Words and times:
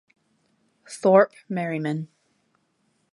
Thorpe 0.89 1.35
Merriman. 1.47 2.07